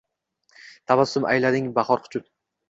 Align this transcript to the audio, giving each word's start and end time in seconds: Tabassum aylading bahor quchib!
Tabassum 0.91 1.27
aylading 1.33 1.69
bahor 1.77 2.03
quchib! 2.09 2.27